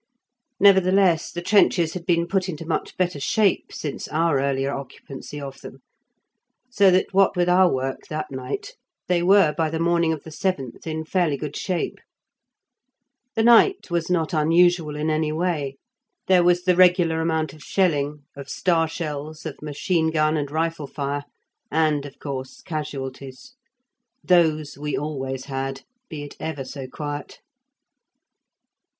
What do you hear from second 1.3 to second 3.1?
the trenches had been put into much